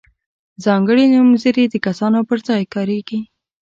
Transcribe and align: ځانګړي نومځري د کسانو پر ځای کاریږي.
ځانګړي 0.63 1.05
نومځري 1.13 1.63
د 1.69 1.75
کسانو 1.85 2.19
پر 2.29 2.37
ځای 2.47 2.63
کاریږي. 2.73 3.19